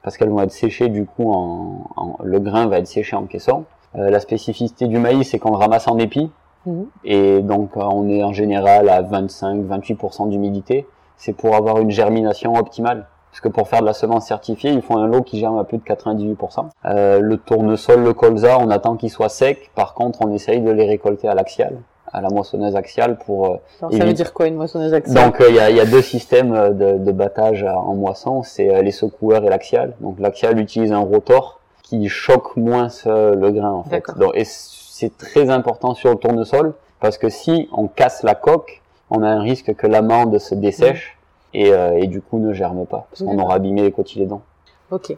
[0.03, 3.25] parce qu'elles vont être séchées du coup en, en, le grain va être séché en
[3.25, 3.65] caisson.
[3.97, 6.31] Euh, la spécificité du maïs c'est qu'on le ramasse en épi
[6.67, 6.83] mmh.
[7.05, 10.87] et donc euh, on est en général à 25-28% d'humidité.
[11.17, 13.07] C'est pour avoir une germination optimale.
[13.31, 15.65] Parce que pour faire de la semence certifiée, il faut un lot qui germe à
[15.65, 16.71] plus de 98%.
[16.87, 19.71] Euh, le tournesol, le colza, on attend qu'il soit sec.
[19.75, 21.77] Par contre, on essaye de les récolter à l'axial
[22.13, 23.47] à la moissonneuse axiale pour.
[23.47, 25.25] Euh, Alors, ça veut dire quoi une moissonneuse axiale?
[25.25, 28.83] Donc il y, a, y, a, deux systèmes de, de battage en moisson, c'est euh,
[28.83, 29.95] les secoueurs et l'axial.
[30.01, 34.05] Donc l'axial utilise un rotor qui choque moins le grain en fait.
[34.19, 38.83] Donc, et c'est très important sur le tournesol parce que si on casse la coque,
[39.11, 41.17] on a un risque que l'amande se dessèche
[41.55, 44.43] et, euh, et, du coup ne germe pas parce qu'on aura abîmé les cotylédons.
[44.91, 45.17] Ok.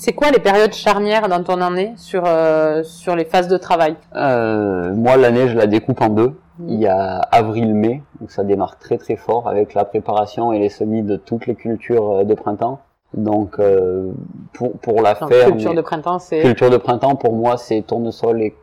[0.00, 3.96] C'est quoi les périodes charnières dans ton année sur euh, sur les phases de travail
[4.16, 6.40] euh, Moi, l'année, je la découpe en deux.
[6.58, 6.68] Mmh.
[6.68, 10.70] Il y a avril-mai, donc ça démarre très très fort avec la préparation et les
[10.70, 12.80] semis de toutes les cultures euh, de printemps.
[13.12, 14.10] Donc euh,
[14.54, 18.40] pour pour la faire culture de printemps, c'est culture de printemps pour moi c'est tournesol
[18.40, 18.54] et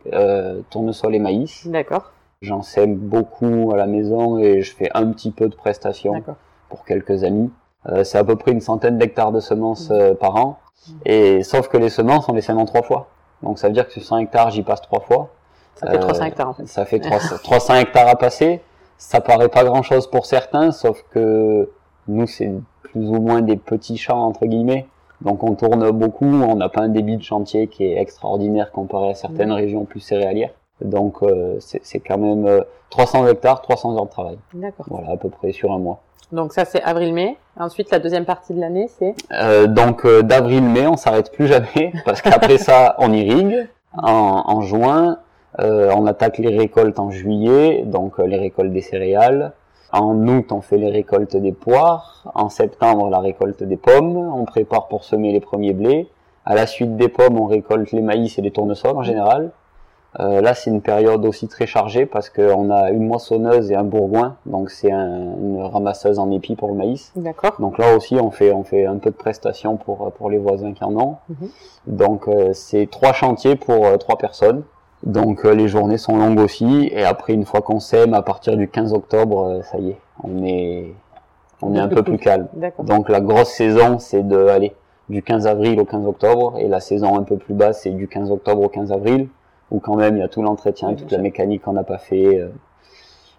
[0.71, 1.67] tournesol et maïs.
[1.67, 2.13] D'accord.
[2.41, 6.23] J'en sème beaucoup à la maison et je fais un petit peu de prestations
[6.69, 7.51] pour quelques amis.
[8.03, 10.15] C'est à peu près une centaine d'hectares de semences mmh.
[10.15, 10.59] par an.
[11.05, 13.07] Et sauf que les semences, on les sème en trois fois.
[13.43, 15.29] Donc ça veut dire que sur 100 hectares, j'y passe trois fois.
[15.75, 16.67] Ça fait 300 euh, hectares en fait.
[16.67, 18.61] Ça fait 300, 300 hectares à passer.
[18.97, 21.69] Ça paraît pas grand chose pour certains, sauf que
[22.07, 24.87] nous, c'est plus ou moins des petits champs entre guillemets.
[25.21, 29.09] Donc on tourne beaucoup, on n'a pas un débit de chantier qui est extraordinaire comparé
[29.09, 29.53] à certaines mmh.
[29.53, 30.51] régions plus céréalières.
[30.81, 34.37] Donc euh, c'est quand même 300 euh, hectares, 300 heures de travail.
[34.53, 34.85] D'accord.
[34.89, 36.01] Voilà, à peu près sur un mois.
[36.31, 37.37] Donc ça c'est avril-mai.
[37.57, 41.93] Ensuite la deuxième partie de l'année c'est euh, Donc euh, d'avril-mai on s'arrête plus jamais
[42.05, 43.67] parce qu'après ça on irrigue.
[43.97, 45.19] En, en juin
[45.59, 49.53] euh, on attaque les récoltes en juillet, donc euh, les récoltes des céréales.
[49.91, 52.29] En août on fait les récoltes des poires.
[52.35, 54.17] En septembre la récolte des pommes.
[54.17, 56.07] On prépare pour semer les premiers blés.
[56.45, 59.51] À la suite des pommes on récolte les maïs et les tournesols en général.
[60.19, 63.83] Euh, là, c'est une période aussi très chargée parce qu'on a une moissonneuse et un
[63.83, 67.11] bourgoin, donc c'est un, une ramasseuse en épi pour le maïs.
[67.15, 67.55] D'accord.
[67.59, 70.73] Donc là aussi, on fait on fait un peu de prestations pour pour les voisins
[70.73, 71.17] qui en ont.
[71.29, 71.49] Mhm.
[71.87, 74.63] Donc euh, c'est trois chantiers pour euh, trois personnes.
[75.03, 78.67] Donc les journées sont longues aussi et après une fois qu'on sème à partir du
[78.67, 80.91] 15 octobre, ça y est, on est
[81.61, 82.47] on est un peu plus calme.
[82.79, 84.73] Donc la grosse saison, c'est de aller
[85.09, 88.07] du 15 avril au 15 octobre, et la saison un peu plus basse, c'est du
[88.07, 89.27] 15 octobre au 15 avril,
[89.71, 92.39] où quand même il y a tout l'entretien, toute la mécanique qu'on n'a pas fait,
[92.39, 92.49] euh,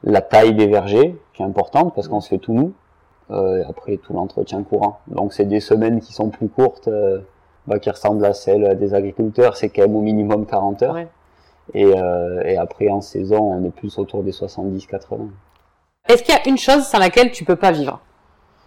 [0.02, 2.72] la taille des vergers, qui est importante, parce qu'on se fait tout nous,
[3.30, 5.00] euh, après tout l'entretien courant.
[5.08, 7.20] Donc c'est des semaines qui sont plus courtes, euh,
[7.66, 10.94] bah, qui ressemblent à celles des agriculteurs, c'est quand même au minimum 40 heures.
[10.94, 11.08] Ouais.
[11.74, 15.28] Et, euh, et après en saison, on est plus autour des 70-80.
[16.08, 18.00] Est-ce qu'il y a une chose sans laquelle tu peux pas vivre?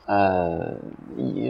[0.10, 0.60] Euh,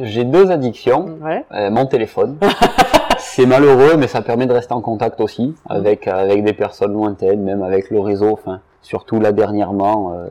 [0.03, 1.17] j'ai deux addictions.
[1.21, 1.45] Ouais.
[1.51, 2.37] Euh, mon téléphone.
[3.33, 7.41] c'est malheureux, mais ça permet de rester en contact aussi avec avec des personnes lointaines,
[7.41, 8.31] même avec le réseau.
[8.31, 10.27] Enfin, surtout là dernièrement, euh,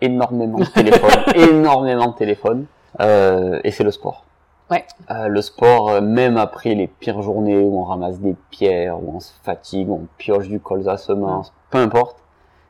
[0.00, 2.66] énormément de téléphone, énormément de téléphone.
[3.00, 4.24] Euh, et c'est le sport.
[4.70, 4.86] Ouais.
[5.10, 9.16] Euh, le sport, euh, même après les pires journées où on ramasse des pierres, où
[9.16, 12.16] on se fatigue, où on pioche du colza à semences, peu importe,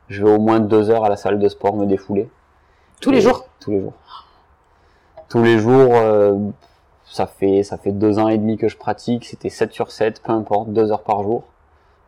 [0.09, 2.29] je vais au moins deux heures à la salle de sport me défouler.
[2.99, 3.93] Tous les jours Tous les jours.
[5.29, 5.93] Tous les jours,
[7.15, 9.23] ça fait ça fait deux ans et demi que je pratique.
[9.23, 11.43] C'était 7 sur 7, peu importe, deux heures par jour.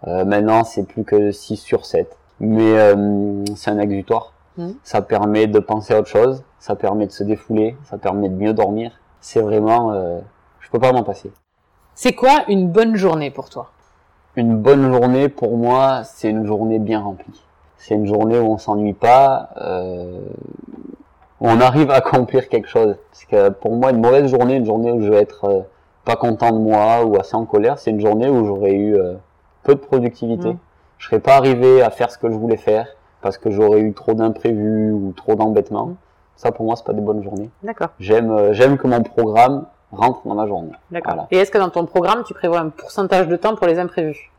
[0.05, 2.17] Euh, maintenant, c'est plus que 6 sur 7.
[2.41, 4.33] Mais euh, c'est un exutoire.
[4.57, 4.75] Mhm.
[4.83, 6.43] Ça permet de penser à autre chose.
[6.59, 7.77] Ça permet de se défouler.
[7.85, 8.91] Ça permet de mieux dormir.
[9.21, 10.19] C'est vraiment, euh,
[10.59, 11.31] je peux pas m'en passer.
[11.95, 13.71] C'est quoi une bonne journée pour toi?
[14.35, 17.41] Une bonne journée pour moi, c'est une journée bien remplie.
[17.77, 20.19] C'est une journée où on s'ennuie pas, euh,
[21.39, 22.95] où on arrive à accomplir quelque chose.
[23.11, 25.61] Parce que pour moi, une mauvaise journée, une journée où je vais être euh,
[26.05, 29.15] pas content de moi ou assez en colère, c'est une journée où j'aurais eu euh,
[29.63, 30.49] peu de productivité.
[30.49, 30.57] Mhm.
[30.97, 32.87] Je serais pas arrivé à faire ce que je voulais faire
[33.21, 35.87] parce que j'aurais eu trop d'imprévus ou trop d'embêtements.
[35.87, 35.95] Mhm.
[36.35, 37.49] Ça, pour moi, c'est pas des bonnes journées.
[37.63, 37.89] D'accord.
[37.99, 40.71] J'aime, euh, j'aime que mon programme rentre dans ma journée.
[40.91, 41.13] D'accord.
[41.13, 41.27] Voilà.
[41.31, 44.31] Et est-ce que dans ton programme, tu prévois un pourcentage de temps pour les imprévus?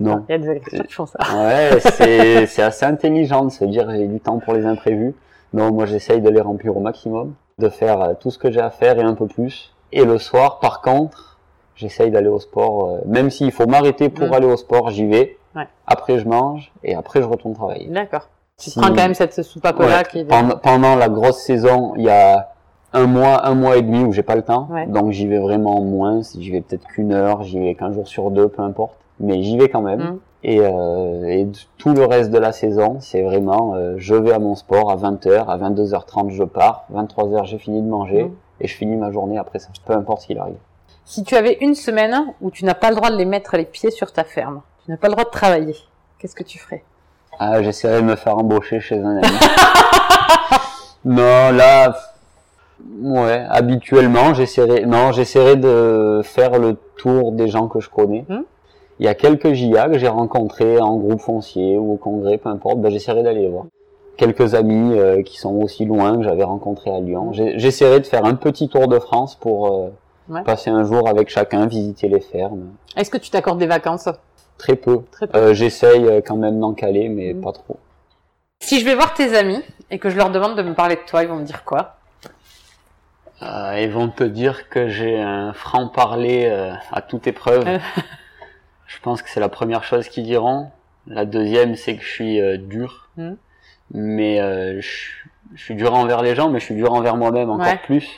[0.00, 0.24] Non.
[0.28, 1.18] Il y a des agriculteurs qui font ça.
[1.36, 5.14] Ouais, c'est c'est assez intelligent de se dire j'ai du temps pour les imprévus.
[5.54, 8.60] Donc moi j'essaye de les remplir au maximum, de faire euh, tout ce que j'ai
[8.60, 9.72] à faire et un peu plus.
[9.92, 11.38] Et le soir, par contre,
[11.76, 12.86] j'essaye d'aller au sport.
[12.88, 15.38] euh, même s'il faut m'arrêter pour aller au sport, j'y vais.
[15.56, 15.66] Ouais.
[15.86, 17.86] Après je mange et après je retourne travailler.
[17.86, 18.28] D'accord.
[18.58, 20.24] Tu Si- prends quand même cette soupape-là Ouais, qui est...
[20.24, 22.50] pendant, pendant la grosse saison, il y a
[22.92, 24.68] un mois, un mois et demi où j'ai pas le temps.
[24.70, 24.86] Ouais.
[24.86, 26.20] Donc j'y vais vraiment moins.
[26.36, 28.96] J'y vais peut-être qu'une heure, j'y vais qu'un jour sur deux, peu importe.
[29.20, 30.00] Mais j'y vais quand même.
[30.00, 30.18] Mm.
[30.46, 31.48] Et, euh, et
[31.78, 34.96] tout le reste de la saison, c'est vraiment, euh, je vais à mon sport à
[34.96, 38.32] 20h, à 22h30 je pars, 23h j'ai fini de manger Mm.
[38.60, 40.56] et je finis ma journée après ça, peu importe ce qu'il arrive.
[41.06, 43.64] Si tu avais une semaine où tu n'as pas le droit de les mettre les
[43.64, 45.76] pieds sur ta ferme, tu n'as pas le droit de travailler,
[46.18, 46.84] qu'est-ce que tu ferais?
[47.38, 49.22] Ah, j'essaierai de me faire embaucher chez un ami.
[51.04, 51.94] non, là,
[53.00, 58.24] ouais, habituellement, j'essaierai, non, j'essaierai de faire le tour des gens que je connais.
[58.28, 58.42] Hmm.
[59.00, 62.48] Il y a quelques JA que j'ai rencontrés en groupe foncier ou au congrès, peu
[62.48, 63.64] importe, ben, j'essaierai d'aller les voir.
[64.16, 67.32] Quelques amis euh, qui sont aussi loin que j'avais rencontrés à Lyon.
[67.32, 69.88] J'essaierai de faire un petit tour de France pour euh,
[70.30, 70.42] Ouais.
[70.42, 72.70] passer un jour avec chacun, visiter les fermes.
[72.96, 74.08] Est-ce que tu t'accordes des vacances?
[74.56, 75.00] Très peu.
[75.10, 75.36] Très peu.
[75.38, 77.42] Euh, J'essaye quand même d'en caler, mais Hmm.
[77.42, 77.76] pas trop.
[78.60, 81.02] Si je vais voir tes amis et que je leur demande de me parler de
[81.06, 81.96] toi, ils vont me dire quoi?
[83.42, 87.64] Euh, ils vont te dire que j'ai un franc-parler euh, à toute épreuve.
[88.94, 90.70] Je pense que c'est la première chose qu'ils diront.
[91.06, 93.08] La deuxième, c'est que je suis euh, dur.
[93.16, 93.36] Mhm.
[93.90, 95.10] Mais euh, je,
[95.54, 97.78] je suis dur envers les gens, mais je suis dur envers moi-même encore Ouais.
[97.84, 98.08] plus.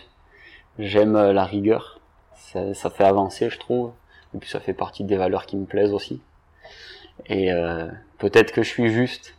[0.79, 2.01] J'aime euh, la rigueur.
[2.37, 3.93] Ça, ça fait avancer, je trouve.
[4.35, 6.21] Et puis ça fait partie des valeurs qui me plaisent aussi.
[7.29, 7.51] Et
[8.19, 9.35] peut-être que je suis juste,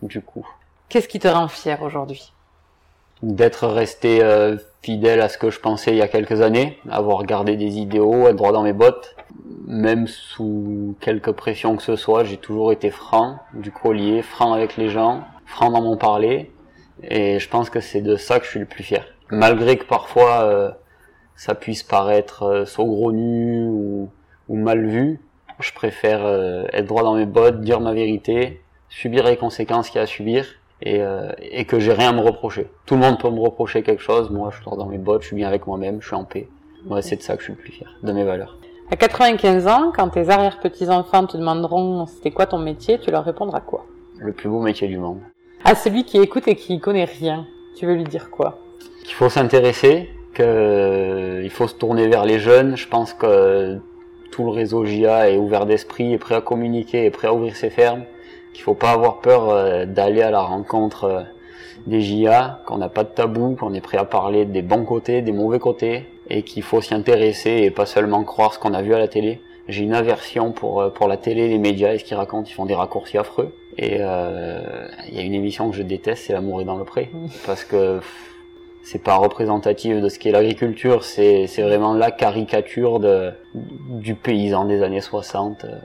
[0.00, 0.48] du coup.
[0.88, 2.32] Qu'est-ce qui te rend fier aujourd'hui?
[3.22, 7.24] D'être resté euh, fidèle à ce que je pensais il y a quelques années, avoir
[7.24, 9.14] gardé des idéaux, être droit dans mes bottes,
[9.66, 14.76] même sous quelque pression que ce soit, j'ai toujours été franc du collier, franc avec
[14.76, 16.50] les gens, franc dans mon parler,
[17.02, 19.06] et je pense que c'est de ça que je suis le plus fier.
[19.30, 20.70] Malgré que parfois euh,
[21.36, 24.10] ça puisse paraître euh, saugrenu ou,
[24.48, 25.20] ou mal vu,
[25.60, 29.96] je préfère euh, être droit dans mes bottes, dire ma vérité, subir les conséquences qu'il
[29.96, 30.46] y a à subir,
[30.82, 32.68] et, euh, et que j'ai rien à me reprocher.
[32.86, 35.28] Tout le monde peut me reprocher quelque chose, moi je droit dans mes bottes, je
[35.28, 36.48] suis bien avec moi-même, je suis en paix.
[36.84, 38.58] Moi c'est de ça que je suis le plus fier, de mes valeurs.
[38.90, 43.60] À 95 ans, quand tes arrière-petits-enfants te demanderont c'était quoi ton métier, tu leur répondras
[43.60, 43.86] quoi?
[44.18, 45.20] Le plus beau métier du monde.
[45.64, 48.58] À celui qui écoute et qui connaît rien, tu veux lui dire quoi?
[49.04, 52.76] Qu'il faut s'intéresser, qu'il faut se tourner vers les jeunes.
[52.76, 53.78] Je pense que
[54.30, 57.56] tout le réseau JA est ouvert d'esprit, est prêt à communiquer, est prêt à ouvrir
[57.56, 58.04] ses fermes.
[58.52, 61.22] Qu'il faut pas avoir peur euh, d'aller à la rencontre euh,
[61.86, 65.22] des JA, qu'on n'a pas de tabou, qu'on est prêt à parler des bons côtés,
[65.22, 68.82] des mauvais côtés, et qu'il faut s'y intéresser et pas seulement croire ce qu'on a
[68.82, 69.40] vu à la télé.
[69.68, 72.48] J'ai une aversion pour euh, pour la télé, les médias et ce qu'ils racontent.
[72.48, 73.54] Ils font des raccourcis affreux.
[73.78, 76.84] Et euh, il y a une émission que je déteste, c'est L'amour est dans le
[76.84, 77.10] pré,
[77.46, 78.00] parce que
[78.82, 84.66] c'est pas représentatif de ce qu'est l'agriculture, c'est c'est vraiment la caricature de du paysan
[84.66, 85.78] des années 60, euh,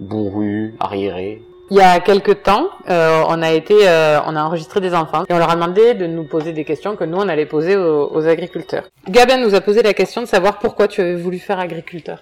[0.00, 1.42] bourru, arriéré.
[1.70, 5.22] Il y a quelques temps, euh, on a été, euh, on a enregistré des enfants
[5.28, 7.76] et on leur a demandé de nous poser des questions que nous on allait poser
[7.76, 8.84] aux, aux agriculteurs.
[9.08, 12.18] Gabin nous a posé la question de savoir pourquoi tu avais voulu faire agriculteur.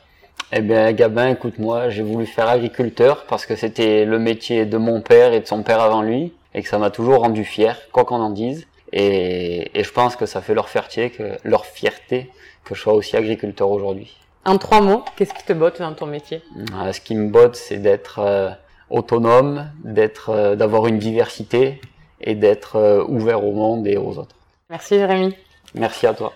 [0.53, 5.01] Eh bien, Gabin, écoute-moi, j'ai voulu faire agriculteur parce que c'était le métier de mon
[5.01, 8.05] père et de son père avant lui, et que ça m'a toujours rendu fier, quoi
[8.05, 8.67] qu'on en dise.
[8.93, 12.31] Et, et je pense que ça fait leur fierté, que, leur fierté
[12.65, 14.17] que je sois aussi agriculteur aujourd'hui.
[14.47, 16.43] En trois mots, qu'est-ce qui te botte dans ton métier?
[16.75, 18.49] Euh, Ce qui me botte, c'est d'être euh,
[18.91, 21.81] autonome, d'être, euh, d'avoir une diversité
[22.21, 24.37] et d'être euh, ouvert au monde et aux autres.
[24.71, 25.35] Merci Jérémy.
[25.75, 26.33] Merci à toi.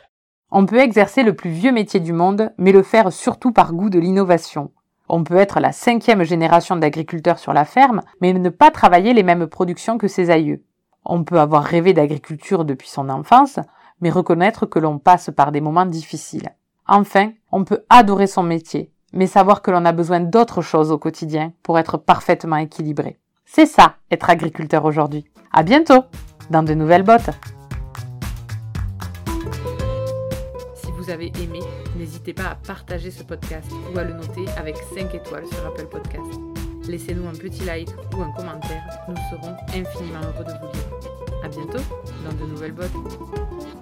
[0.51, 3.89] On peut exercer le plus vieux métier du monde, mais le faire surtout par goût
[3.89, 4.71] de l'innovation.
[5.09, 9.23] On peut être la cinquième génération d'agriculteurs sur la ferme, mais ne pas travailler les
[9.23, 10.63] mêmes productions que ses aïeux.
[11.05, 13.59] On peut avoir rêvé d'agriculture depuis son enfance,
[14.01, 16.51] mais reconnaître que l'on passe par des moments difficiles.
[16.87, 20.99] Enfin, on peut adorer son métier, mais savoir que l'on a besoin d'autre chose au
[20.99, 23.19] quotidien pour être parfaitement équilibré.
[23.45, 25.25] C'est ça, être agriculteur aujourd'hui.
[25.53, 26.05] À bientôt,
[26.51, 27.31] dans de nouvelles bottes.
[30.75, 31.61] Si vous avez aimé,
[31.97, 35.87] n'hésitez pas à partager ce podcast ou à le noter avec 5 étoiles sur Apple
[35.87, 36.41] Podcast.
[36.89, 41.45] Laissez-nous un petit like ou un commentaire, nous serons infiniment heureux de vous lire.
[41.45, 41.85] À bientôt
[42.25, 43.82] dans de nouvelles bottes.